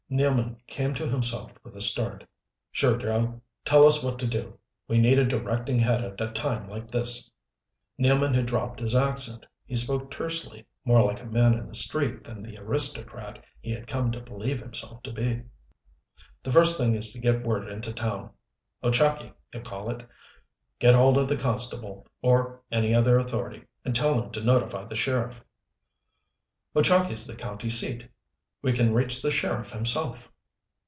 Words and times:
Nealman 0.13 0.57
came 0.67 0.93
to 0.95 1.07
himself 1.07 1.53
with 1.63 1.73
a 1.73 1.79
start. 1.79 2.25
"Sure, 2.69 2.97
Joe. 2.97 3.39
Tell 3.63 3.87
us 3.87 4.03
what 4.03 4.19
to 4.19 4.27
do. 4.27 4.59
We 4.85 4.99
need 4.99 5.17
a 5.17 5.23
directing 5.23 5.79
head 5.79 6.03
at 6.03 6.19
a 6.19 6.33
time 6.33 6.67
like 6.67 6.89
this." 6.89 7.31
Nealman 7.97 8.35
had 8.35 8.45
dropped 8.45 8.81
his 8.81 8.93
accent. 8.93 9.45
He 9.63 9.73
spoke 9.73 10.11
tersely, 10.11 10.65
more 10.83 11.01
like 11.01 11.21
a 11.21 11.25
man 11.25 11.53
in 11.53 11.65
the 11.65 11.73
street 11.75 12.25
than 12.25 12.43
the 12.43 12.57
aristocrat 12.57 13.41
he 13.61 13.71
had 13.71 13.87
come 13.87 14.11
to 14.11 14.19
believe 14.19 14.59
himself 14.59 15.01
to 15.03 15.13
be. 15.13 15.43
"The 16.43 16.51
first 16.51 16.77
thing 16.77 16.93
is 16.93 17.13
to 17.13 17.17
get 17.19 17.45
word 17.47 17.69
into 17.69 17.93
town 17.93 18.31
Ochakee, 18.83 19.31
you 19.53 19.61
call 19.61 19.89
it. 19.91 20.05
Get 20.79 20.93
hold 20.93 21.19
of 21.19 21.29
the 21.29 21.37
constable, 21.37 22.05
or 22.21 22.61
any 22.69 22.93
other 22.93 23.17
authority, 23.17 23.63
and 23.85 23.95
tell 23.95 24.21
him 24.21 24.29
to 24.31 24.43
notify 24.43 24.83
the 24.83 24.95
sheriff." 24.97 25.41
"Ochakee's 26.75 27.25
the 27.25 27.35
county 27.37 27.69
seat 27.69 28.09
we 28.63 28.71
can 28.71 28.93
reach 28.93 29.23
the 29.23 29.31
sheriff 29.31 29.71
himself." 29.71 30.31